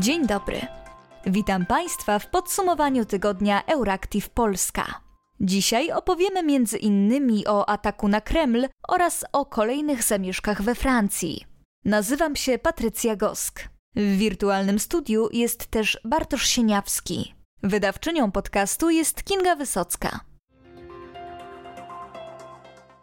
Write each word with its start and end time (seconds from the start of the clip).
Dzień 0.00 0.26
dobry. 0.26 0.60
Witam 1.26 1.66
Państwa 1.66 2.18
w 2.18 2.30
podsumowaniu 2.30 3.04
tygodnia 3.04 3.64
Euractiv 3.66 4.30
Polska. 4.30 5.00
Dzisiaj 5.40 5.92
opowiemy 5.92 6.42
między 6.42 6.78
innymi 6.78 7.46
o 7.46 7.68
ataku 7.68 8.08
na 8.08 8.20
Kreml 8.20 8.68
oraz 8.88 9.24
o 9.32 9.46
kolejnych 9.46 10.02
zamieszkach 10.02 10.62
we 10.62 10.74
Francji. 10.74 11.44
Nazywam 11.84 12.36
się 12.36 12.58
Patrycja 12.58 13.16
Gosk. 13.16 13.68
W 13.96 14.16
wirtualnym 14.16 14.78
studiu 14.78 15.28
jest 15.32 15.66
też 15.66 16.00
Bartosz 16.04 16.48
Sieniawski. 16.48 17.34
Wydawczynią 17.62 18.30
podcastu 18.30 18.90
jest 18.90 19.24
Kinga 19.24 19.56
Wysocka. 19.56 20.20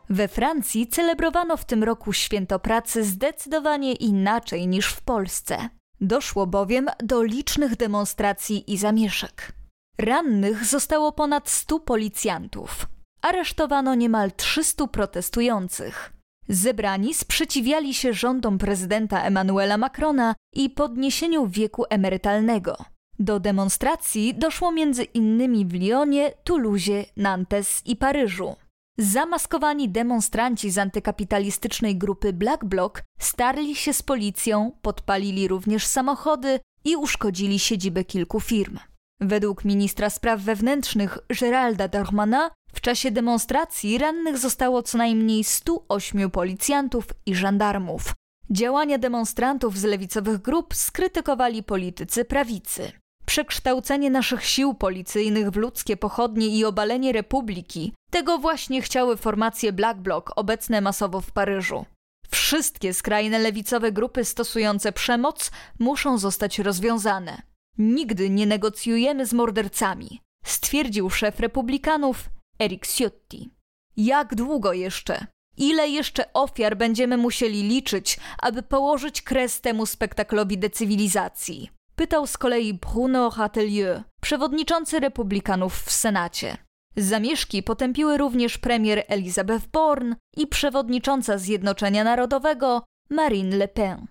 We 0.09 0.27
Francji 0.27 0.87
celebrowano 0.87 1.57
w 1.57 1.65
tym 1.65 1.83
roku 1.83 2.13
święto 2.13 2.59
pracy 2.59 3.03
zdecydowanie 3.03 3.93
inaczej 3.93 4.67
niż 4.67 4.87
w 4.87 5.01
Polsce. 5.01 5.69
Doszło 6.03 6.47
bowiem 6.47 6.87
do 7.03 7.23
licznych 7.23 7.75
demonstracji 7.75 8.73
i 8.73 8.77
zamieszek. 8.77 9.51
Rannych 9.97 10.65
zostało 10.65 11.11
ponad 11.11 11.49
100 11.49 11.79
policjantów. 11.79 12.87
Aresztowano 13.21 13.95
niemal 13.95 14.31
300 14.31 14.87
protestujących. 14.87 16.13
Zebrani 16.49 17.13
sprzeciwiali 17.13 17.93
się 17.93 18.13
rządom 18.13 18.57
prezydenta 18.57 19.23
Emmanuela 19.23 19.77
Macrona 19.77 20.35
i 20.53 20.69
podniesieniu 20.69 21.47
wieku 21.47 21.85
emerytalnego. 21.89 22.77
Do 23.19 23.39
demonstracji 23.39 24.35
doszło 24.35 24.71
między 24.71 25.03
innymi 25.03 25.65
w 25.65 25.73
Lyonie, 25.73 26.31
Toulouse, 26.43 27.05
Nantes 27.17 27.81
i 27.85 27.95
Paryżu. 27.95 28.55
Zamaskowani 28.97 29.89
demonstranci 29.89 30.71
z 30.71 30.77
antykapitalistycznej 30.77 31.97
grupy 31.97 32.33
Black 32.33 32.65
Bloc 32.65 32.93
starli 33.19 33.75
się 33.75 33.93
z 33.93 34.03
policją, 34.03 34.71
podpalili 34.81 35.47
również 35.47 35.85
samochody 35.87 36.59
i 36.85 36.95
uszkodzili 36.95 37.59
siedzibę 37.59 38.03
kilku 38.03 38.39
firm. 38.39 38.79
Według 39.19 39.65
ministra 39.65 40.09
spraw 40.09 40.41
wewnętrznych 40.41 41.17
Geralda 41.39 41.87
Darmana 41.87 42.51
w 42.73 42.81
czasie 42.81 43.11
demonstracji 43.11 43.97
rannych 43.97 44.37
zostało 44.37 44.83
co 44.83 44.97
najmniej 44.97 45.43
108 45.43 46.31
policjantów 46.31 47.05
i 47.25 47.35
żandarmów. 47.35 48.13
Działania 48.49 48.97
demonstrantów 48.97 49.77
z 49.77 49.83
lewicowych 49.83 50.41
grup 50.41 50.75
skrytykowali 50.75 51.63
politycy 51.63 52.25
prawicy. 52.25 52.91
Przekształcenie 53.25 54.09
naszych 54.09 54.45
sił 54.45 54.73
policyjnych 54.73 55.49
w 55.49 55.55
ludzkie 55.55 55.97
pochodnie 55.97 56.47
i 56.47 56.65
obalenie 56.65 57.11
republiki 57.11 57.93
tego 58.11 58.37
właśnie 58.37 58.81
chciały 58.81 59.17
formacje 59.17 59.73
Black 59.73 59.99
Bloc 59.99 60.25
obecne 60.35 60.81
masowo 60.81 61.21
w 61.21 61.31
Paryżu. 61.31 61.85
Wszystkie 62.29 62.93
skrajne 62.93 63.39
lewicowe 63.39 63.91
grupy 63.91 64.25
stosujące 64.25 64.91
przemoc 64.91 65.51
muszą 65.79 66.17
zostać 66.17 66.59
rozwiązane. 66.59 67.41
Nigdy 67.77 68.29
nie 68.29 68.45
negocjujemy 68.45 69.25
z 69.25 69.33
mordercami, 69.33 70.21
stwierdził 70.45 71.09
szef 71.09 71.39
republikanów 71.39 72.29
Eric 72.59 72.87
Ciotti. 72.87 73.49
Jak 73.97 74.35
długo 74.35 74.73
jeszcze? 74.73 75.25
Ile 75.57 75.89
jeszcze 75.89 76.33
ofiar 76.33 76.77
będziemy 76.77 77.17
musieli 77.17 77.63
liczyć, 77.63 78.19
aby 78.39 78.63
położyć 78.63 79.21
kres 79.21 79.61
temu 79.61 79.85
spektaklowi 79.85 80.57
decywilizacji? 80.57 81.69
Pytał 81.95 82.27
z 82.27 82.37
kolei 82.37 82.73
Bruno 82.73 83.29
Ratelieu, 83.37 84.01
przewodniczący 84.21 84.99
republikanów 84.99 85.81
w 85.81 85.91
Senacie. 85.91 86.57
Zamieszki 86.97 87.63
potępiły 87.63 88.17
również 88.17 88.57
premier 88.57 89.03
Elizabeth 89.07 89.67
Bourne 89.67 90.15
i 90.37 90.47
przewodnicząca 90.47 91.37
Zjednoczenia 91.37 92.03
Narodowego 92.03 92.83
Marine 93.09 93.57
Le 93.57 93.67
Pen. 93.67 94.07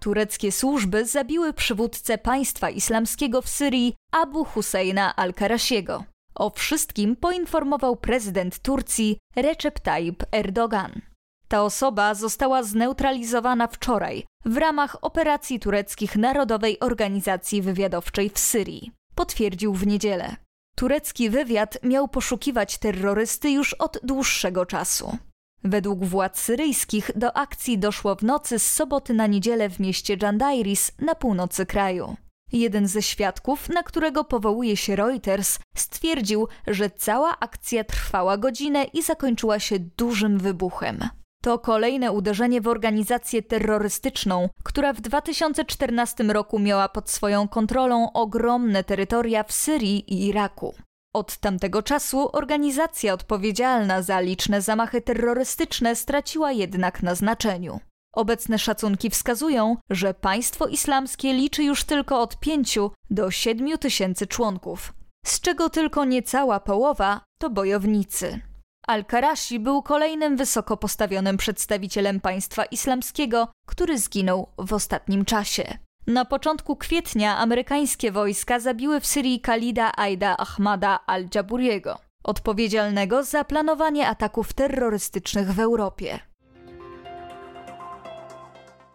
Tureckie 0.00 0.52
służby 0.52 1.04
zabiły 1.04 1.52
przywódcę 1.52 2.18
państwa 2.18 2.70
islamskiego 2.70 3.42
w 3.42 3.48
Syrii 3.48 3.94
Abu 4.12 4.44
Husseina 4.44 5.16
al-Karasiego. 5.16 6.04
O 6.34 6.50
wszystkim 6.50 7.16
poinformował 7.16 7.96
prezydent 7.96 8.58
Turcji 8.58 9.18
Recep 9.36 9.80
Tayyip 9.80 10.24
Erdogan. 10.32 11.13
Ta 11.48 11.62
osoba 11.62 12.14
została 12.14 12.62
zneutralizowana 12.62 13.66
wczoraj 13.66 14.24
w 14.44 14.56
ramach 14.56 14.96
operacji 15.02 15.60
tureckich 15.60 16.16
Narodowej 16.16 16.80
Organizacji 16.80 17.62
Wywiadowczej 17.62 18.30
w 18.30 18.38
Syrii 18.38 18.92
potwierdził 19.14 19.74
w 19.74 19.86
niedzielę. 19.86 20.36
Turecki 20.76 21.30
wywiad 21.30 21.78
miał 21.82 22.08
poszukiwać 22.08 22.78
terrorysty 22.78 23.50
już 23.50 23.74
od 23.74 23.98
dłuższego 24.02 24.66
czasu. 24.66 25.18
Według 25.64 26.04
władz 26.04 26.40
syryjskich 26.40 27.10
do 27.16 27.36
akcji 27.36 27.78
doszło 27.78 28.14
w 28.16 28.22
nocy 28.22 28.58
z 28.58 28.72
soboty 28.72 29.14
na 29.14 29.26
niedzielę 29.26 29.68
w 29.68 29.80
mieście 29.80 30.16
Jandairis 30.22 30.92
na 30.98 31.14
północy 31.14 31.66
kraju. 31.66 32.16
Jeden 32.52 32.88
ze 32.88 33.02
świadków, 33.02 33.68
na 33.68 33.82
którego 33.82 34.24
powołuje 34.24 34.76
się 34.76 34.96
Reuters, 34.96 35.58
stwierdził, 35.76 36.48
że 36.66 36.90
cała 36.90 37.38
akcja 37.40 37.84
trwała 37.84 38.36
godzinę 38.36 38.84
i 38.84 39.02
zakończyła 39.02 39.58
się 39.58 39.78
dużym 39.78 40.38
wybuchem. 40.38 41.08
To 41.44 41.58
kolejne 41.58 42.12
uderzenie 42.12 42.60
w 42.60 42.68
organizację 42.68 43.42
terrorystyczną, 43.42 44.48
która 44.62 44.92
w 44.92 45.00
2014 45.00 46.24
roku 46.24 46.58
miała 46.58 46.88
pod 46.88 47.10
swoją 47.10 47.48
kontrolą 47.48 48.12
ogromne 48.12 48.84
terytoria 48.84 49.42
w 49.42 49.52
Syrii 49.52 50.14
i 50.14 50.26
Iraku. 50.26 50.74
Od 51.14 51.36
tamtego 51.36 51.82
czasu 51.82 52.36
organizacja 52.36 53.14
odpowiedzialna 53.14 54.02
za 54.02 54.20
liczne 54.20 54.62
zamachy 54.62 55.00
terrorystyczne 55.00 55.96
straciła 55.96 56.52
jednak 56.52 57.02
na 57.02 57.14
znaczeniu. 57.14 57.80
Obecne 58.14 58.58
szacunki 58.58 59.10
wskazują, 59.10 59.76
że 59.90 60.14
państwo 60.14 60.66
islamskie 60.66 61.32
liczy 61.32 61.64
już 61.64 61.84
tylko 61.84 62.20
od 62.20 62.40
5 62.40 62.78
do 63.10 63.30
7 63.30 63.78
tysięcy 63.78 64.26
członków, 64.26 64.92
z 65.26 65.40
czego 65.40 65.70
tylko 65.70 66.04
niecała 66.04 66.60
połowa 66.60 67.20
to 67.40 67.50
bojownicy. 67.50 68.40
Al-Karashi 68.86 69.60
był 69.60 69.82
kolejnym 69.82 70.36
wysoko 70.36 70.76
postawionym 70.76 71.36
przedstawicielem 71.36 72.20
państwa 72.20 72.64
islamskiego, 72.64 73.48
który 73.66 73.98
zginął 73.98 74.48
w 74.58 74.72
ostatnim 74.72 75.24
czasie. 75.24 75.78
Na 76.06 76.24
początku 76.24 76.76
kwietnia 76.76 77.38
amerykańskie 77.38 78.12
wojska 78.12 78.60
zabiły 78.60 79.00
w 79.00 79.06
Syrii 79.06 79.40
Khalida 79.40 79.92
Aida 79.96 80.36
Ahmada 80.36 81.00
al-Jaburiego, 81.06 81.98
odpowiedzialnego 82.24 83.22
za 83.22 83.44
planowanie 83.44 84.08
ataków 84.08 84.52
terrorystycznych 84.52 85.52
w 85.52 85.60
Europie. 85.60 86.18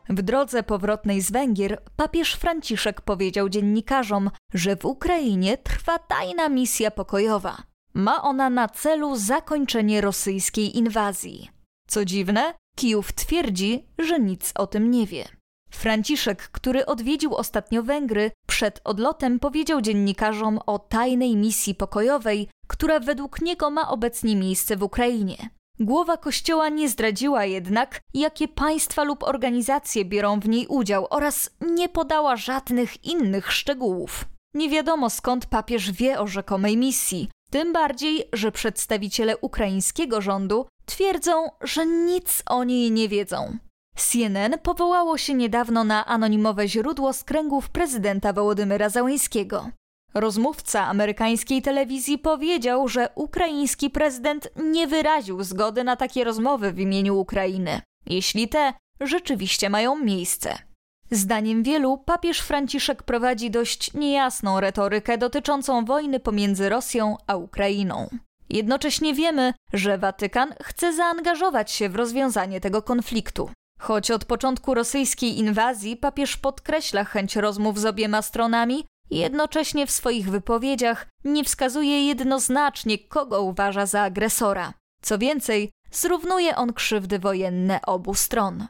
W 0.09 0.21
drodze 0.21 0.63
powrotnej 0.63 1.21
z 1.21 1.31
Węgier 1.31 1.81
papież 1.95 2.33
Franciszek 2.33 3.01
powiedział 3.01 3.49
dziennikarzom, 3.49 4.31
że 4.53 4.75
w 4.75 4.85
Ukrainie 4.85 5.57
trwa 5.57 5.99
tajna 5.99 6.49
misja 6.49 6.91
pokojowa. 6.91 7.68
Ma 7.93 8.21
ona 8.23 8.49
na 8.49 8.67
celu 8.67 9.15
zakończenie 9.15 10.01
rosyjskiej 10.01 10.77
inwazji. 10.77 11.49
Co 11.87 12.05
dziwne, 12.05 12.53
Kijów 12.75 13.13
twierdzi, 13.13 13.85
że 13.97 14.19
nic 14.19 14.51
o 14.55 14.67
tym 14.67 14.91
nie 14.91 15.07
wie. 15.07 15.25
Franciszek, 15.71 16.49
który 16.51 16.85
odwiedził 16.85 17.35
ostatnio 17.35 17.83
Węgry, 17.83 18.31
przed 18.47 18.81
odlotem 18.83 19.39
powiedział 19.39 19.81
dziennikarzom 19.81 20.59
o 20.65 20.79
tajnej 20.79 21.35
misji 21.35 21.75
pokojowej, 21.75 22.49
która 22.67 22.99
według 22.99 23.41
niego 23.41 23.69
ma 23.69 23.89
obecnie 23.89 24.35
miejsce 24.35 24.77
w 24.77 24.83
Ukrainie. 24.83 25.49
Głowa 25.79 26.17
kościoła 26.17 26.69
nie 26.69 26.89
zdradziła 26.89 27.45
jednak, 27.45 28.01
jakie 28.13 28.47
państwa 28.47 29.03
lub 29.03 29.23
organizacje 29.23 30.05
biorą 30.05 30.39
w 30.39 30.49
niej 30.49 30.67
udział 30.67 31.07
oraz 31.09 31.49
nie 31.61 31.89
podała 31.89 32.35
żadnych 32.35 33.05
innych 33.05 33.51
szczegółów. 33.51 34.25
Nie 34.53 34.69
wiadomo 34.69 35.09
skąd 35.09 35.45
papież 35.45 35.91
wie 35.91 36.19
o 36.19 36.27
rzekomej 36.27 36.77
misji, 36.77 37.29
tym 37.49 37.73
bardziej, 37.73 38.23
że 38.33 38.51
przedstawiciele 38.51 39.37
ukraińskiego 39.37 40.21
rządu 40.21 40.65
twierdzą, 40.85 41.33
że 41.61 41.85
nic 41.85 42.43
o 42.45 42.63
niej 42.63 42.91
nie 42.91 43.09
wiedzą. 43.09 43.57
CNN 43.95 44.59
powołało 44.63 45.17
się 45.17 45.33
niedawno 45.33 45.83
na 45.83 46.05
anonimowe 46.05 46.67
źródło 46.67 47.13
z 47.13 47.23
kręgów 47.23 47.69
prezydenta 47.69 48.33
Wołodymyra 48.33 48.89
Załańskiego. 48.89 49.69
Rozmówca 50.13 50.87
amerykańskiej 50.87 51.61
telewizji 51.61 52.17
powiedział, 52.17 52.87
że 52.87 53.09
ukraiński 53.15 53.89
prezydent 53.89 54.49
nie 54.55 54.87
wyraził 54.87 55.43
zgody 55.43 55.83
na 55.83 55.95
takie 55.95 56.23
rozmowy 56.23 56.71
w 56.71 56.79
imieniu 56.79 57.19
Ukrainy, 57.19 57.81
jeśli 58.05 58.47
te 58.47 58.73
rzeczywiście 59.01 59.69
mają 59.69 59.95
miejsce. 59.95 60.68
Zdaniem 61.11 61.63
wielu 61.63 61.97
papież 61.97 62.39
Franciszek 62.39 63.03
prowadzi 63.03 63.51
dość 63.51 63.93
niejasną 63.93 64.59
retorykę 64.59 65.17
dotyczącą 65.17 65.85
wojny 65.85 66.19
pomiędzy 66.19 66.69
Rosją 66.69 67.17
a 67.27 67.35
Ukrainą. 67.35 68.09
Jednocześnie 68.49 69.13
wiemy, 69.13 69.53
że 69.73 69.97
Watykan 69.97 70.53
chce 70.63 70.93
zaangażować 70.93 71.71
się 71.71 71.89
w 71.89 71.95
rozwiązanie 71.95 72.61
tego 72.61 72.81
konfliktu. 72.81 73.49
Choć 73.79 74.11
od 74.11 74.25
początku 74.25 74.73
rosyjskiej 74.73 75.39
inwazji 75.39 75.97
papież 75.97 76.37
podkreśla 76.37 77.03
chęć 77.03 77.35
rozmów 77.35 77.79
z 77.79 77.85
obiema 77.85 78.21
stronami, 78.21 78.85
jednocześnie 79.11 79.87
w 79.87 79.91
swoich 79.91 80.29
wypowiedziach 80.29 81.07
nie 81.23 81.43
wskazuje 81.43 82.07
jednoznacznie, 82.07 82.97
kogo 82.97 83.41
uważa 83.41 83.85
za 83.85 84.01
agresora. 84.01 84.73
Co 85.01 85.17
więcej, 85.17 85.71
zrównuje 85.91 86.55
on 86.55 86.73
krzywdy 86.73 87.19
wojenne 87.19 87.81
obu 87.81 88.13
stron. 88.13 88.67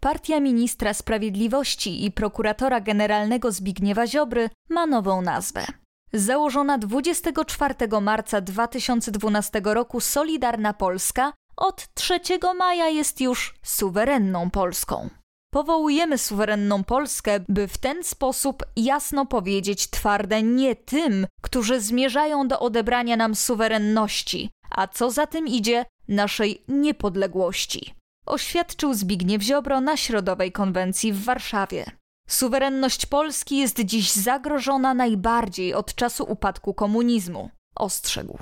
Partia 0.00 0.40
ministra 0.40 0.94
sprawiedliwości 0.94 2.04
i 2.04 2.10
prokuratora 2.10 2.80
generalnego 2.80 3.52
Zbigniewa 3.52 4.06
Ziobry 4.06 4.50
ma 4.68 4.86
nową 4.86 5.22
nazwę. 5.22 5.66
Założona 6.12 6.78
24 6.78 7.74
marca 8.00 8.40
2012 8.40 9.60
roku 9.64 10.00
Solidarna 10.00 10.72
Polska 10.72 11.32
od 11.56 11.94
3 11.94 12.20
maja 12.58 12.88
jest 12.88 13.20
już 13.20 13.54
suwerenną 13.62 14.50
Polską. 14.50 15.10
Powołujemy 15.52 16.18
suwerenną 16.18 16.84
Polskę, 16.84 17.40
by 17.48 17.68
w 17.68 17.78
ten 17.78 18.04
sposób 18.04 18.62
jasno 18.76 19.26
powiedzieć 19.26 19.90
twarde 19.90 20.42
nie 20.42 20.76
tym, 20.76 21.26
którzy 21.42 21.80
zmierzają 21.80 22.48
do 22.48 22.60
odebrania 22.60 23.16
nam 23.16 23.34
suwerenności, 23.34 24.50
a 24.70 24.88
co 24.88 25.10
za 25.10 25.26
tym 25.26 25.46
idzie, 25.48 25.84
naszej 26.08 26.64
niepodległości. 26.68 27.99
Oświadczył 28.30 28.94
Zbigniew 28.94 29.42
Ziobro 29.42 29.80
na 29.80 29.96
Środowej 29.96 30.52
Konwencji 30.52 31.12
w 31.12 31.24
Warszawie. 31.24 31.84
Suwerenność 32.28 33.06
Polski 33.06 33.56
jest 33.56 33.80
dziś 33.80 34.12
zagrożona 34.12 34.94
najbardziej 34.94 35.74
od 35.74 35.94
czasu 35.94 36.24
upadku 36.28 36.74
komunizmu, 36.74 37.50
ostrzegł. 37.74 38.38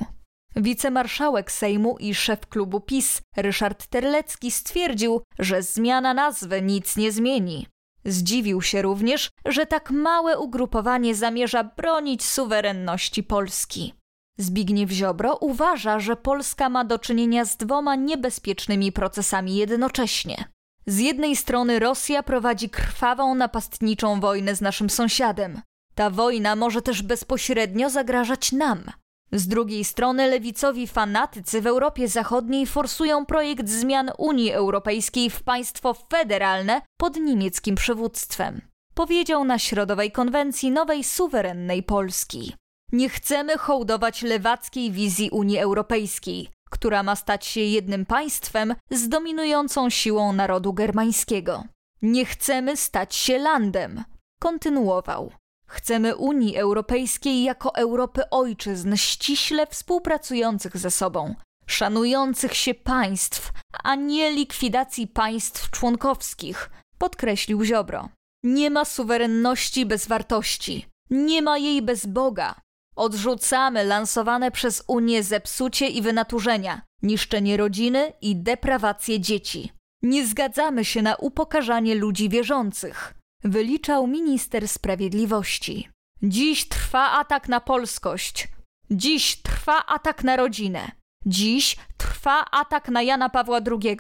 Wicemarszałek 0.57 1.53
Sejmu 1.53 1.97
i 1.99 2.15
szef 2.15 2.47
klubu 2.47 2.81
PiS 2.81 3.23
Ryszard 3.37 3.87
Terlecki 3.87 4.51
stwierdził, 4.51 5.23
że 5.39 5.63
zmiana 5.63 6.15
nazwy 6.15 6.63
nic 6.63 6.97
nie 6.97 7.13
zmieni. 7.13 7.67
Zdziwił 8.05 8.63
się 8.63 8.83
również, 8.83 9.31
że 9.45 9.67
tak 9.67 9.91
małe 9.91 10.39
ugrupowanie 10.39 11.15
zamierza 11.15 11.65
bronić 11.65 12.25
suwerenności 12.25 13.23
Polski. 13.23 13.95
Zbigniew 14.39 14.91
Ziobro 14.91 15.37
uważa, 15.37 16.01
że 16.01 16.17
Polska 16.17 16.69
ma 16.69 16.85
do 16.85 16.99
czynienia 16.99 17.45
z 17.45 17.57
dwoma 17.57 17.95
niebezpiecznymi 17.95 18.93
procesami 18.93 19.57
jednocześnie. 19.57 20.45
Z 20.87 20.99
jednej 20.99 21.37
strony 21.37 21.79
Rosja 21.79 22.23
prowadzi 22.23 22.71
krwawą, 22.71 23.35
napastniczą 23.35 24.21
wojnę 24.21 24.55
z 24.55 24.61
naszym 24.61 24.91
sąsiadem. 24.91 25.61
Ta 25.95 26.11
wojna 26.11 26.57
może 26.57 26.83
też 26.83 27.03
bezpośrednio 27.03 27.91
zagrażać 27.91 28.53
nam. 28.53 28.85
Z 29.33 29.49
drugiej 29.49 29.85
strony 29.85 30.27
lewicowi 30.29 30.87
fanatycy 30.87 31.61
w 31.61 31.67
Europie 31.67 32.09
Zachodniej 32.09 32.67
forsują 32.67 33.27
projekt 33.27 33.69
zmian 33.69 34.11
Unii 34.19 34.53
Europejskiej 34.53 35.31
w 35.31 35.43
państwo 35.43 35.95
federalne 35.95 36.83
pod 36.97 37.17
niemieckim 37.17 37.75
przywództwem. 37.75 38.61
Powiedział 38.95 39.45
na 39.45 39.59
Środowej 39.59 40.13
Konwencji 40.13 40.71
Nowej 40.71 41.05
Suwerennej 41.05 41.83
Polski. 41.83 42.55
Nie 42.93 43.09
chcemy 43.09 43.59
hołdować 43.59 44.23
lewackiej 44.23 44.93
wizji 44.93 45.31
Unii 45.31 45.59
Europejskiej, 45.59 46.49
która 46.71 47.03
ma 47.03 47.17
stać 47.17 47.47
się 47.47 47.61
jednym 47.61 48.07
państwem 48.07 48.75
z 48.91 49.09
dominującą 49.09 49.91
siłą 49.91 50.33
narodu 50.33 50.73
germańskiego. 50.73 51.65
Nie 52.03 52.25
chcemy 52.25 52.77
stać 52.77 53.15
się 53.15 53.39
landem, 53.39 54.05
kontynuował. 54.41 55.33
Chcemy 55.67 56.17
Unii 56.17 56.57
Europejskiej 56.57 57.43
jako 57.43 57.75
Europy 57.75 58.31
ojczyzn 58.31 58.97
ściśle 58.97 59.67
współpracujących 59.67 60.77
ze 60.77 60.91
sobą, 60.91 61.35
szanujących 61.67 62.55
się 62.55 62.75
państw, 62.75 63.53
a 63.85 63.95
nie 63.95 64.31
likwidacji 64.31 65.07
państw 65.07 65.71
członkowskich, 65.71 66.71
podkreślił 66.99 67.65
Ziobro. 67.65 68.09
Nie 68.43 68.71
ma 68.71 68.85
suwerenności 68.85 69.87
bez 69.87 70.07
wartości, 70.07 70.87
nie 71.11 71.43
ma 71.43 71.59
jej 71.59 71.83
bez 71.83 72.07
Boga. 72.07 72.55
Odrzucamy 72.99 73.85
lansowane 73.85 74.51
przez 74.51 74.85
Unię 74.87 75.23
zepsucie 75.23 75.89
i 75.89 76.03
wynaturzenia, 76.03 76.83
niszczenie 77.03 77.57
rodziny 77.57 78.13
i 78.21 78.37
deprawację 78.37 79.21
dzieci. 79.21 79.73
Nie 80.03 80.27
zgadzamy 80.27 80.85
się 80.85 81.03
na 81.03 81.17
upokarzanie 81.17 81.95
ludzi 81.95 82.29
wierzących 82.29 83.15
wyliczał 83.45 84.07
minister 84.07 84.69
sprawiedliwości. 84.69 85.89
Dziś 86.23 86.69
trwa 86.69 87.11
atak 87.11 87.49
na 87.49 87.61
polskość. 87.61 88.49
Dziś 88.91 89.37
trwa 89.43 89.87
atak 89.87 90.25
na 90.25 90.37
rodzinę. 90.37 90.91
Dziś 91.27 91.77
trwa 91.97 92.45
atak 92.51 92.89
na 92.89 93.03
Jana 93.03 93.29
Pawła 93.29 93.59
II. 93.59 93.97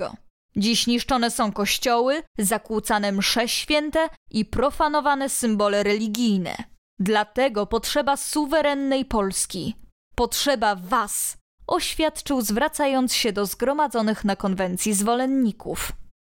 Dziś 0.57 0.87
niszczone 0.87 1.31
są 1.31 1.53
kościoły, 1.53 2.23
zakłócane 2.39 3.13
msze 3.13 3.49
święte 3.49 4.09
i 4.31 4.45
profanowane 4.45 5.29
symbole 5.29 5.83
religijne. 5.83 6.57
Dlatego 7.01 7.67
potrzeba 7.67 8.17
suwerennej 8.17 9.05
Polski. 9.05 9.75
Potrzeba 10.15 10.75
was, 10.75 11.37
oświadczył 11.67 12.41
zwracając 12.41 13.15
się 13.15 13.33
do 13.33 13.47
zgromadzonych 13.47 14.25
na 14.25 14.37
konwencji 14.37 14.95
zwolenników. 14.95 15.93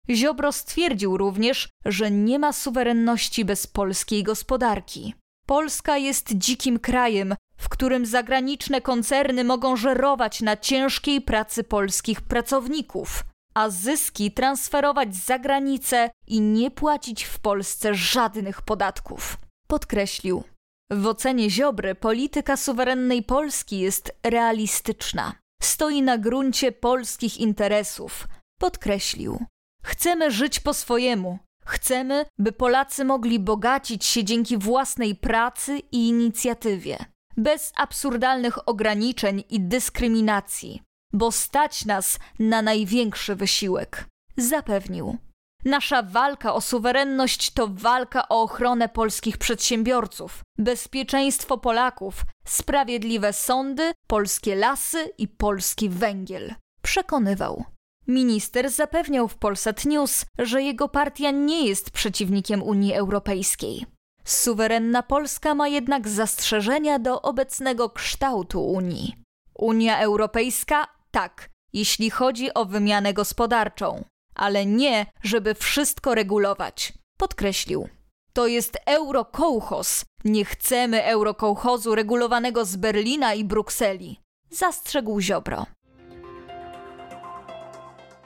Ziobro 0.10 0.52
stwierdził 0.52 1.18
również, 1.18 1.69
że 1.86 2.12
nie 2.12 2.40
ma 2.40 2.54
suwerenności 2.54 3.46
bez 3.46 3.68
polskiej 3.68 4.24
gospodarki. 4.24 5.13
Polska 5.46 5.98
jest 5.98 6.34
dzikim 6.34 6.80
krajem, 6.80 7.36
w 7.58 7.69
którym 7.69 8.06
zagraniczne 8.06 8.81
koncerny 8.81 9.44
mogą 9.44 9.75
żerować 9.75 10.42
na 10.42 10.58
ciężkiej 10.58 11.22
pracy 11.22 11.63
polskich 11.63 12.22
pracowników, 12.22 13.24
a 13.54 13.69
zyski 13.69 14.31
transferować 14.31 15.16
za 15.16 15.40
granicę 15.40 16.10
i 16.28 16.42
nie 16.42 16.72
płacić 16.72 17.24
w 17.24 17.40
Polsce 17.40 17.96
żadnych 17.96 18.62
podatków. 18.62 19.38
Podkreślił. 19.68 20.44
W 20.92 21.08
ocenie 21.08 21.50
Ziobry 21.50 21.96
polityka 21.96 22.58
suwerennej 22.58 23.24
Polski 23.24 23.80
jest 23.80 24.12
realistyczna. 24.24 25.34
Stoi 25.62 26.02
na 26.02 26.18
gruncie 26.18 26.72
polskich 26.72 27.38
interesów. 27.38 28.28
Podkreślił. 28.60 29.46
Chcemy 29.84 30.32
żyć 30.32 30.60
po 30.60 30.74
swojemu. 30.74 31.40
Chcemy, 31.66 32.26
by 32.40 32.52
Polacy 32.52 33.06
mogli 33.06 33.40
bogacić 33.40 34.06
się 34.06 34.24
dzięki 34.24 34.58
własnej 34.58 35.16
pracy 35.16 35.80
i 35.92 36.08
inicjatywie, 36.08 36.98
bez 37.38 37.72
absurdalnych 37.76 38.70
ograniczeń 38.70 39.44
i 39.50 39.60
dyskryminacji, 39.60 40.82
bo 41.14 41.32
stać 41.32 41.86
nas 41.86 42.20
na 42.40 42.62
największy 42.62 43.36
wysiłek. 43.36 44.06
Zapewnił. 44.38 45.18
Nasza 45.66 46.04
walka 46.04 46.54
o 46.54 46.62
suwerenność 46.62 47.52
to 47.52 47.68
walka 47.68 48.30
o 48.30 48.42
ochronę 48.42 48.90
polskich 48.90 49.38
przedsiębiorców, 49.38 50.41
bezpieczeństwo 50.58 51.58
Polaków, 51.58 52.24
sprawiedliwe 52.46 53.34
sądy, 53.34 53.91
polskie 54.08 54.56
lasy 54.56 55.12
i 55.18 55.27
polski 55.27 55.89
węgiel. 55.89 56.56
Przekonywał. 56.82 57.63
Minister 58.08 58.70
zapewniał 58.70 59.27
w 59.27 59.38
Polsat 59.38 59.86
News, 59.86 60.25
że 60.39 60.63
jego 60.63 60.89
partia 60.89 61.32
nie 61.32 61.68
jest 61.68 61.91
przeciwnikiem 61.91 62.63
Unii 62.63 62.94
Europejskiej. 62.94 63.86
Suwerenna 64.24 65.03
Polska 65.03 65.56
ma 65.56 65.68
jednak 65.68 66.08
zastrzeżenia 66.08 67.00
do 67.00 67.22
obecnego 67.22 67.89
kształtu 67.89 68.65
Unii. 68.65 69.15
Unia 69.56 70.00
Europejska 70.00 70.88
tak, 71.12 71.50
jeśli 71.74 72.10
chodzi 72.10 72.53
o 72.53 72.65
wymianę 72.65 73.13
gospodarczą, 73.13 74.03
ale 74.36 74.66
nie, 74.66 75.06
żeby 75.24 75.56
wszystko 75.56 76.16
regulować, 76.16 76.94
podkreślił. 77.18 77.90
To 78.34 78.48
jest 78.48 78.78
eurokołchos. 78.86 80.06
Nie 80.24 80.46
chcemy 80.46 81.04
eurokołchozu 81.04 81.96
regulowanego 81.96 82.66
z 82.66 82.76
Berlina 82.76 83.34
i 83.34 83.44
Brukseli, 83.44 84.20
zastrzegł 84.50 85.22
Ziobro. 85.22 85.66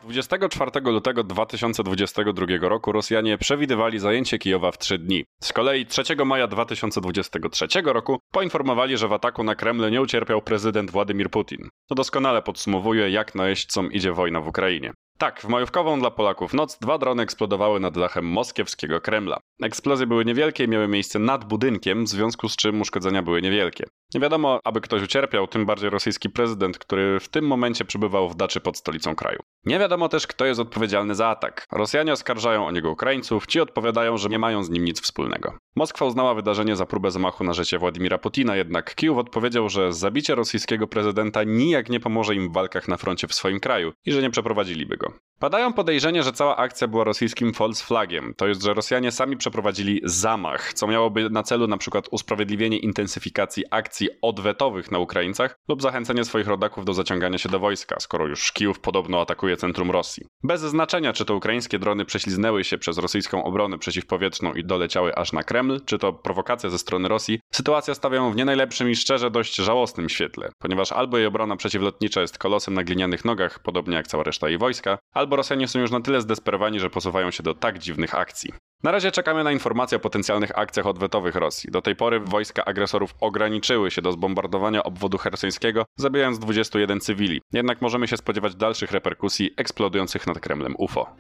24 0.06 0.72
lutego 0.82 1.24
2022 1.24 2.46
roku 2.62 2.92
Rosjanie 2.92 3.38
przewidywali 3.38 4.00
zajęcie 4.00 4.38
Kijowa 4.38 4.72
w 4.72 4.78
trzy 4.78 4.98
dni. 4.98 5.26
Z 5.44 5.54
kolei 5.54 5.86
3 5.86 6.04
maja 6.26 6.48
2023 6.48 7.68
roku 7.86 8.20
poinformowali, 8.32 8.98
że 8.98 9.08
w 9.08 9.14
ataku 9.14 9.44
na 9.44 9.56
Kreml 9.56 9.92
nie 9.92 10.02
ucierpiał 10.02 10.42
prezydent 10.42 10.92
Władimir 10.92 11.30
Putin. 11.30 11.70
To 11.90 11.96
doskonale 11.96 12.42
podsumowuje, 12.42 13.10
jak 13.10 13.36
najeźdźcom 13.36 13.92
idzie 13.92 14.14
wojna 14.14 14.42
w 14.42 14.48
Ukrainie. 14.48 14.94
Tak, 15.17 15.41
w 15.41 15.48
majówkową 15.48 16.00
dla 16.00 16.12
Polaków 16.12 16.53
noc 16.53 16.79
dwa 16.79 16.98
drony 16.98 17.24
eksplodowały 17.24 17.79
nad 17.79 17.98
dachem 17.98 18.25
moskiewskiego 18.25 19.01
Kremla. 19.01 19.39
Eksplozje 19.62 20.07
były 20.07 20.25
niewielkie 20.25 20.63
i 20.63 20.67
miały 20.67 20.88
miejsce 20.88 21.19
nad 21.19 21.45
budynkiem, 21.45 22.05
w 22.05 22.10
związku 22.10 22.50
z 22.50 22.55
czym 22.55 22.81
uszkodzenia 22.81 23.22
były 23.22 23.41
niewielkie. 23.41 23.86
Nie 24.13 24.19
wiadomo, 24.19 24.60
aby 24.63 24.81
ktoś 24.81 25.03
ucierpiał, 25.03 25.48
tym 25.48 25.65
bardziej 25.65 25.89
rosyjski 25.89 26.29
prezydent, 26.29 26.77
który 26.77 27.19
w 27.19 27.29
tym 27.29 27.48
momencie 27.48 27.86
przebywał 27.86 28.29
w 28.29 28.36
daczy 28.36 28.60
pod 28.60 28.77
stolicą 28.77 29.15
kraju. 29.15 29.39
Nie 29.65 29.79
wiadomo 29.79 30.10
też, 30.10 30.27
kto 30.27 30.45
jest 30.45 30.60
odpowiedzialny 30.60 31.15
za 31.15 31.27
atak. 31.27 31.65
Rosjanie 31.72 32.13
oskarżają 32.13 32.67
o 32.67 32.72
niego 32.72 32.91
Ukraińców, 32.91 33.48
ci 33.48 33.60
odpowiadają, 33.60 34.17
że 34.17 34.29
nie 34.29 34.39
mają 34.39 34.63
z 34.63 34.69
nim 34.69 34.86
nic 34.86 35.01
wspólnego. 35.01 35.57
Moskwa 35.75 36.05
uznała 36.05 36.34
wydarzenie 36.34 36.75
za 36.75 36.86
próbę 36.86 37.12
zamachu 37.12 37.43
na 37.43 37.53
życie 37.53 37.79
Władimira 37.79 38.17
Putina, 38.17 38.55
jednak 38.55 38.95
Kijów 38.95 39.17
odpowiedział, 39.17 39.69
że 39.69 39.93
zabicie 39.93 40.36
rosyjskiego 40.36 40.88
prezydenta 40.88 41.43
nijak 41.43 41.89
nie 41.89 42.00
pomoże 42.00 42.36
im 42.36 42.50
w 42.50 42.53
walkach 42.53 42.88
na 42.88 42.98
froncie 42.98 43.27
w 43.27 43.34
swoim 43.34 43.60
kraju 43.60 43.93
i 44.05 44.12
że 44.12 44.22
nie 44.22 44.29
przeprowadziliby 44.29 44.98
go. 44.98 45.05
ago 45.06 45.16
Padają 45.39 45.74
podejrzenia, 45.74 46.24
że 46.24 46.34
cała 46.34 46.58
akcja 46.58 46.88
była 46.88 47.04
rosyjskim 47.04 47.54
false 47.54 47.86
flagiem, 47.86 48.34
to 48.38 48.48
jest, 48.48 48.63
że 48.63 48.74
Rosjanie 48.74 49.12
sami 49.12 49.38
przeprowadzili 49.38 50.01
zamach, 50.04 50.74
co 50.74 50.88
miałoby 50.88 51.30
na 51.30 51.44
celu 51.44 51.68
na 51.68 51.77
przykład 51.77 52.08
usprawiedliwienie 52.12 52.77
intensyfikacji 52.77 53.63
akcji 53.72 54.10
odwetowych 54.22 54.92
na 54.92 55.00
Ukraińcach 55.00 55.60
lub 55.68 55.82
zachęcenie 55.82 56.25
swoich 56.25 56.48
rodaków 56.48 56.86
do 56.86 56.94
zaciągania 56.94 57.38
się 57.38 57.50
do 57.50 57.60
wojska, 57.60 58.00
skoro 58.00 58.27
już 58.27 58.51
Kijów 58.51 58.80
podobno 58.80 59.22
atakuje 59.22 59.58
centrum 59.58 59.92
Rosji. 59.92 60.25
Bez 60.44 60.62
znaczenia, 60.62 61.13
czy 61.13 61.25
to 61.25 61.36
ukraińskie 61.36 61.80
drony 61.80 62.06
prześliznęły 62.06 62.63
się 62.63 62.77
przez 62.77 62.98
rosyjską 62.98 63.44
obronę 63.44 63.77
przeciwpowietrzną 63.77 64.54
i 64.54 64.63
doleciały 64.63 65.15
aż 65.15 65.34
na 65.34 65.44
Kreml, 65.44 65.82
czy 65.86 65.98
to 65.98 66.13
prowokacja 66.13 66.70
ze 66.70 66.77
strony 66.77 67.08
Rosji, 67.08 67.39
sytuacja 67.51 67.94
stawia 67.94 68.18
ją 68.18 68.32
w 68.32 68.36
nie 68.36 68.46
najlepszym 68.46 68.89
i 68.89 68.96
szczerze 68.96 69.32
dość 69.32 69.56
żałosnym 69.56 70.10
świetle, 70.10 70.51
ponieważ 70.60 70.92
albo 70.92 71.18
jej 71.18 71.27
obrona 71.27 71.56
przeciwlotnicza 71.56 72.22
jest 72.22 72.38
kolosem 72.38 72.74
na 72.74 72.84
glinianych 72.84 73.25
nogach, 73.25 73.60
podobnie 73.60 73.96
jak 73.96 74.08
cała 74.08 74.24
reszta 74.24 74.50
jej 74.50 74.58
wojska, 74.58 74.98
albo 75.13 75.25
Rosjanie 75.34 75.67
są 75.67 75.79
już 75.79 75.91
na 75.91 76.01
tyle 76.01 76.22
zdesperowani, 76.22 76.79
że 76.79 76.89
posuwają 76.89 77.32
się 77.32 77.44
do 77.44 77.53
tak 77.53 77.79
dziwnych 77.79 78.15
akcji. 78.15 78.53
Na 78.84 78.91
razie 78.91 79.12
czekamy 79.12 79.44
na 79.44 79.51
informacje 79.51 79.96
o 79.96 80.00
potencjalnych 80.00 80.58
akcjach 80.58 80.86
odwetowych 80.86 81.36
Rosji. 81.36 81.72
Do 81.72 81.82
tej 81.82 81.96
pory 81.96 82.20
wojska 82.20 82.65
agresorów 82.65 83.15
ograniczyły 83.22 83.91
się 83.91 84.01
do 84.01 84.12
zbombardowania 84.12 84.84
obwodu 84.84 85.17
hersońskiego, 85.17 85.86
zabijając 86.00 86.39
21 86.39 87.00
cywili. 87.00 87.41
Jednak 87.53 87.82
możemy 87.82 88.08
się 88.08 88.17
spodziewać 88.17 88.55
dalszych 88.55 88.91
reperkusji 88.91 89.51
eksplodujących 89.58 90.27
nad 90.27 90.39
Kremlem 90.39 90.75
UFO. 90.77 91.15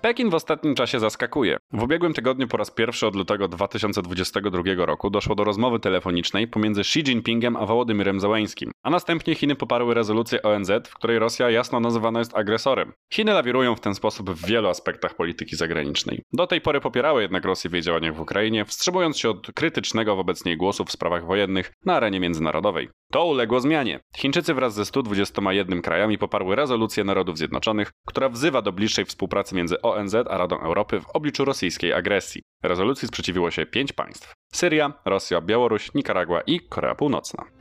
Pekin 0.00 0.30
w 0.30 0.34
ostatnim 0.34 0.74
czasie 0.74 1.00
zaskakuje. 1.00 1.56
W 1.72 1.82
ubiegłym 1.82 2.14
tygodniu 2.14 2.48
po 2.48 2.56
raz 2.56 2.70
pierwszy 2.70 3.06
od 3.06 3.16
lutego 3.16 3.48
2022 3.48 4.62
roku 4.76 5.10
doszło 5.10 5.34
do 5.34 5.44
rozmowy 5.44 5.80
telefonicznej 5.80 6.48
pomiędzy 6.48 6.80
Xi 6.80 7.00
Jinpingiem 7.00 7.56
a 7.56 7.66
Wołodymyrem 7.66 8.20
Załańskim, 8.20 8.70
a 8.82 8.90
następnie 8.90 9.34
Chiny 9.34 9.54
poparły 9.54 9.94
rezolucję 9.94 10.42
ONZ, 10.42 10.70
w 10.88 10.94
której 10.94 11.18
Rosja 11.18 11.50
jasno 11.50 11.80
nazywana 11.80 12.18
jest 12.18 12.36
agresorem. 12.36 12.92
Chiny 13.12 13.32
lawirują 13.32 13.74
w 13.74 13.80
ten 13.80 13.94
sposób 13.94 14.30
w 14.30 14.46
wielu 14.46 14.68
aspektach 14.68 15.14
polityki 15.14 15.56
zagranicznej. 15.56 16.22
Do 16.32 16.46
tej 16.46 16.60
pory 16.60 16.80
popierały 16.80 17.22
jednak 17.22 17.44
Rosję 17.44 17.70
w 17.70 17.72
jej 17.72 17.82
działaniach 17.82 18.14
w 18.14 18.20
Ukrainie, 18.20 18.64
wstrzymując 18.64 19.18
się 19.18 19.30
od 19.30 19.52
krytycznego 19.54 20.16
wobec 20.16 20.44
niej 20.44 20.56
głosu 20.56 20.84
w 20.84 20.92
sprawach 20.92 21.26
wojennych 21.26 21.72
na 21.84 21.94
arenie 21.94 22.20
międzynarodowej. 22.20 22.88
To 23.12 23.24
uległo 23.24 23.60
zmianie. 23.60 24.00
Chińczycy 24.16 24.54
wraz 24.54 24.74
ze 24.74 24.84
121 24.84 25.82
krajami 25.82 26.18
poparły 26.18 26.56
rezolucję 26.56 27.04
Narodów 27.04 27.38
Zjednoczonych, 27.38 27.92
która 28.06 28.28
wzywa 28.28 28.62
do 28.62 28.72
bliższej 28.72 29.04
współpracy 29.04 29.54
między 29.54 29.82
ONZ 29.94 30.14
a 30.14 30.38
Radą 30.38 30.60
Europy 30.60 31.00
w 31.00 31.06
obliczu 31.08 31.44
rosyjskiej 31.44 31.92
agresji. 31.92 32.42
Rezolucji 32.62 33.08
sprzeciwiło 33.08 33.50
się 33.50 33.66
pięć 33.66 33.92
państw: 33.92 34.32
Syria, 34.52 34.92
Rosja, 35.04 35.40
Białoruś, 35.40 35.94
Nikaragua 35.94 36.40
i 36.40 36.60
Korea 36.60 36.94
Północna. 36.94 37.57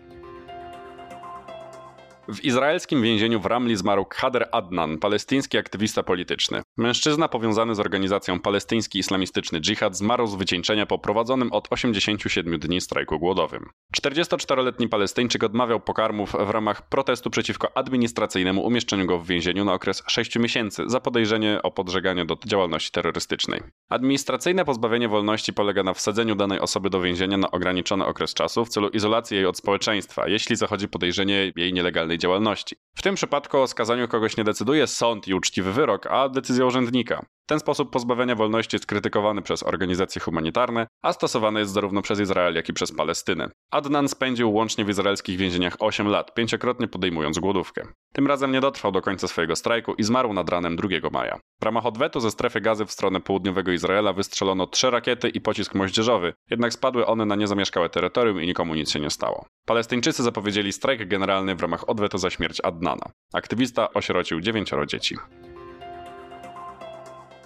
W 2.29 2.43
izraelskim 2.43 3.01
więzieniu 3.01 3.39
w 3.39 3.45
Ramli 3.45 3.75
zmarł 3.75 4.05
Kader 4.05 4.49
Adnan, 4.51 4.97
palestyński 4.97 5.57
aktywista 5.57 6.03
polityczny. 6.03 6.61
Mężczyzna 6.77 7.27
powiązany 7.27 7.75
z 7.75 7.79
organizacją 7.79 8.39
Palestyński 8.39 8.99
Islamistyczny 8.99 9.61
Dżihad 9.61 9.97
zmarł 9.97 10.27
z 10.27 10.35
wycieńczenia 10.35 10.85
po 10.85 10.99
prowadzonym 10.99 11.51
od 11.51 11.67
87 11.69 12.59
dni 12.59 12.81
strajku 12.81 13.19
głodowym. 13.19 13.69
44-letni 13.97 14.89
Palestyńczyk 14.89 15.43
odmawiał 15.43 15.79
pokarmów 15.79 16.31
w 16.31 16.49
ramach 16.49 16.89
protestu 16.89 17.29
przeciwko 17.29 17.77
administracyjnemu 17.77 18.65
umieszczeniu 18.65 19.05
go 19.05 19.19
w 19.19 19.27
więzieniu 19.27 19.65
na 19.65 19.73
okres 19.73 20.03
6 20.07 20.39
miesięcy 20.39 20.83
za 20.87 20.99
podejrzenie 20.99 21.59
o 21.63 21.71
podżeganie 21.71 22.25
do 22.25 22.37
działalności 22.45 22.91
terrorystycznej. 22.91 23.61
Administracyjne 23.89 24.65
pozbawienie 24.65 25.09
wolności 25.09 25.53
polega 25.53 25.83
na 25.83 25.93
wsadzeniu 25.93 26.35
danej 26.35 26.59
osoby 26.59 26.89
do 26.89 27.01
więzienia 27.01 27.37
na 27.37 27.51
ograniczony 27.51 28.05
okres 28.05 28.33
czasu 28.33 28.65
w 28.65 28.69
celu 28.69 28.89
izolacji 28.89 29.37
jej 29.37 29.45
od 29.45 29.57
społeczeństwa, 29.57 30.27
jeśli 30.27 30.55
zachodzi 30.55 30.87
podejrzenie 30.87 31.51
jej 31.55 31.73
nielegalnej 31.73 32.16
działalności. 32.17 32.75
W 32.95 33.01
tym 33.01 33.15
przypadku 33.15 33.57
o 33.57 33.67
skazaniu 33.67 34.07
kogoś 34.07 34.37
nie 34.37 34.43
decyduje 34.43 34.87
sąd 34.87 35.27
i 35.27 35.33
uczciwy 35.33 35.73
wyrok, 35.73 36.05
a 36.05 36.29
decyzja 36.29 36.65
urzędnika. 36.65 37.25
Ten 37.47 37.59
sposób 37.59 37.91
pozbawienia 37.91 38.35
wolności 38.35 38.75
jest 38.75 38.85
krytykowany 38.85 39.41
przez 39.41 39.63
organizacje 39.63 40.21
humanitarne, 40.21 40.87
a 41.01 41.13
stosowany 41.13 41.59
jest 41.59 41.71
zarówno 41.71 42.01
przez 42.01 42.19
Izrael, 42.19 42.55
jak 42.55 42.69
i 42.69 42.73
przez 42.73 42.95
Palestynę. 42.95 43.49
Adnan 43.71 44.07
spędził 44.07 44.53
łącznie 44.53 44.85
w 44.85 44.89
izraelskich 44.89 45.37
więzieniach 45.37 45.75
8 45.79 46.07
lat, 46.07 46.33
pięciokrotnie 46.33 46.87
podejmując 46.87 47.39
głodówkę. 47.39 47.87
Tym 48.13 48.27
razem 48.27 48.51
nie 48.51 48.61
dotrwał 48.61 48.91
do 48.91 49.01
końca 49.01 49.27
swojego 49.27 49.55
strajku 49.55 49.93
i 49.93 50.03
zmarł 50.03 50.33
nad 50.33 50.49
ranem 50.49 50.75
2 50.75 50.87
maja. 51.11 51.39
W 51.61 51.65
ramach 51.65 51.85
odwetu 51.85 52.19
ze 52.19 52.31
strefy 52.31 52.61
gazy 52.61 52.85
w 52.85 52.91
stronę 52.91 53.21
południowego 53.21 53.71
Izraela 53.71 54.13
wystrzelono 54.13 54.67
trzy 54.67 54.89
rakiety 54.89 55.29
i 55.29 55.41
pocisk 55.41 55.75
moździerzowy, 55.75 56.33
jednak 56.49 56.73
spadły 56.73 57.05
one 57.05 57.25
na 57.25 57.35
niezamieszkałe 57.35 57.89
terytorium 57.89 58.41
i 58.41 58.47
nikomu 58.47 58.75
nic 58.75 58.91
się 58.91 58.99
nie 58.99 59.09
stało. 59.09 59.45
Palestyńczycy 59.65 60.23
zapowiedzieli 60.23 60.73
strajk 60.73 61.07
generalny 61.07 61.55
w 61.55 61.61
ramach 61.61 61.89
odwetu 61.89 62.17
za 62.17 62.29
śmierć 62.29 62.61
Adnana. 62.63 63.11
Aktywista 63.33 63.93
osierocił 63.93 64.41
dziewięcioro 64.41 64.85
dzieci. 64.85 65.15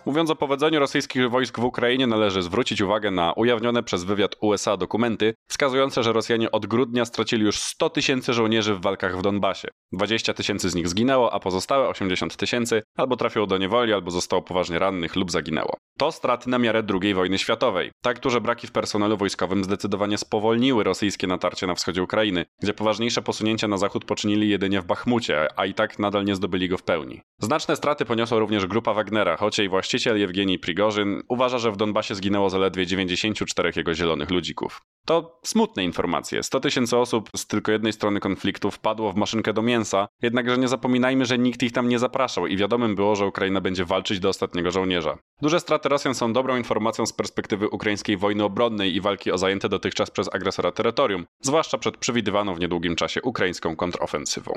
Mówiąc 0.05 0.29
o 0.29 0.35
powodzeniu 0.35 0.79
rosyjskich 0.79 1.29
wojsk 1.29 1.59
w 1.59 1.63
Ukrainie, 1.63 2.07
należy 2.07 2.41
zwrócić 2.41 2.81
uwagę 2.81 3.11
na 3.11 3.33
ujawnione 3.33 3.83
przez 3.83 4.03
wywiad 4.03 4.35
USA 4.41 4.77
dokumenty 4.77 5.33
wskazujące, 5.49 6.03
że 6.03 6.13
Rosjanie 6.13 6.51
od 6.51 6.65
grudnia 6.65 7.05
stracili 7.05 7.45
już 7.45 7.59
100 7.59 7.89
tysięcy 7.89 8.33
żołnierzy 8.33 8.75
w 8.75 8.81
walkach 8.81 9.17
w 9.17 9.21
Donbasie. 9.21 9.67
20 9.93 10.33
tysięcy 10.33 10.69
z 10.69 10.75
nich 10.75 10.87
zginęło, 10.87 11.33
a 11.33 11.39
pozostałe 11.39 11.87
80 11.87 12.35
tysięcy 12.35 12.81
albo 12.97 13.15
trafiło 13.15 13.47
do 13.47 13.57
niewoli, 13.57 13.93
albo 13.93 14.11
zostało 14.11 14.41
poważnie 14.41 14.79
rannych 14.79 15.15
lub 15.15 15.31
zaginęło. 15.31 15.77
To 15.97 16.11
straty 16.11 16.49
na 16.49 16.59
miarę 16.59 16.83
II 17.01 17.13
wojny 17.13 17.37
światowej. 17.37 17.91
Tak 18.03 18.19
duże 18.19 18.41
braki 18.41 18.67
w 18.67 18.71
personelu 18.71 19.17
wojskowym 19.17 19.63
zdecydowanie 19.63 20.17
spowolniły 20.17 20.83
rosyjskie 20.83 21.27
natarcie 21.27 21.67
na 21.67 21.75
wschodzie 21.75 22.03
Ukrainy, 22.03 22.45
gdzie 22.61 22.73
poważniejsze 22.73 23.21
posunięcia 23.21 23.67
na 23.67 23.77
zachód 23.77 24.05
poczynili 24.05 24.49
jedynie 24.49 24.81
w 24.81 24.85
Bachmucie, 24.85 25.47
a 25.55 25.65
i 25.65 25.73
tak 25.73 25.99
nadal 25.99 26.25
nie 26.25 26.35
zdobyli 26.35 26.69
go 26.69 26.77
w 26.77 26.83
pełni. 26.83 27.21
Znaczne 27.39 27.75
straty 27.75 28.05
poniosła 28.05 28.39
również 28.39 28.65
grupa 28.65 28.93
Wagnera, 28.93 29.37
choć 29.37 29.57
jej 29.57 29.69
właściciel 29.91 30.19
Jewgenij 30.19 30.59
Prigorzyn 30.59 31.21
uważa, 31.27 31.57
że 31.57 31.71
w 31.71 31.77
Donbasie 31.77 32.15
zginęło 32.15 32.49
zaledwie 32.49 32.85
94 32.85 33.71
jego 33.75 33.93
zielonych 33.93 34.29
ludzików. 34.29 34.81
To 35.05 35.39
smutne 35.45 35.83
informacje. 35.83 36.43
100 36.43 36.59
tysięcy 36.59 36.97
osób 36.97 37.29
z 37.35 37.47
tylko 37.47 37.71
jednej 37.71 37.93
strony 37.93 38.19
konfliktu 38.19 38.71
wpadło 38.71 39.11
w 39.11 39.15
maszynkę 39.15 39.53
do 39.53 39.61
mięsa, 39.61 40.07
jednakże 40.21 40.57
nie 40.57 40.67
zapominajmy, 40.67 41.25
że 41.25 41.37
nikt 41.37 41.63
ich 41.63 41.71
tam 41.71 41.89
nie 41.89 41.99
zapraszał 41.99 42.47
i 42.47 42.57
wiadomym 42.57 42.95
było, 42.95 43.15
że 43.15 43.25
Ukraina 43.25 43.61
będzie 43.61 43.85
walczyć 43.85 44.19
do 44.19 44.29
ostatniego 44.29 44.71
żołnierza. 44.71 45.17
Duże 45.41 45.59
straty 45.59 45.89
Rosjan 45.89 46.15
są 46.15 46.33
dobrą 46.33 46.57
informacją 46.57 47.05
z 47.05 47.13
perspektywy 47.13 47.69
ukraińskiej 47.69 48.17
wojny 48.17 48.43
obronnej 48.43 48.95
i 48.95 49.01
walki 49.01 49.31
o 49.31 49.37
zajęte 49.37 49.69
dotychczas 49.69 50.11
przez 50.11 50.35
agresora 50.35 50.71
terytorium, 50.71 51.25
zwłaszcza 51.41 51.77
przed 51.77 51.97
przewidywaną 51.97 52.55
w 52.55 52.59
niedługim 52.59 52.95
czasie 52.95 53.21
ukraińską 53.21 53.75
kontrofensywą. 53.75 54.53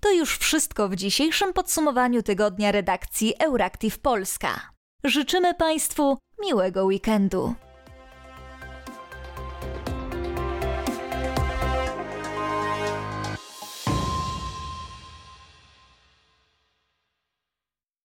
To 0.00 0.12
już 0.12 0.38
wszystko 0.38 0.88
w 0.88 0.96
dzisiejszym 0.96 1.52
podsumowaniu 1.52 2.22
tygodnia 2.22 2.72
redakcji 2.72 3.34
Euractiv 3.38 3.98
Polska. 3.98 4.70
Życzymy 5.04 5.54
Państwu 5.54 6.18
miłego 6.40 6.84
weekendu. 6.84 7.54